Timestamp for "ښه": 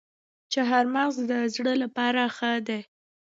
2.35-2.51